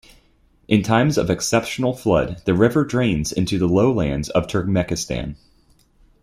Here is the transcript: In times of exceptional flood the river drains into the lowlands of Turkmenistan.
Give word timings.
In 0.67 0.81
times 0.81 1.15
of 1.15 1.29
exceptional 1.29 1.93
flood 1.95 2.41
the 2.45 2.55
river 2.55 2.83
drains 2.83 3.31
into 3.31 3.59
the 3.59 3.67
lowlands 3.67 4.29
of 4.29 4.47
Turkmenistan. 4.47 5.35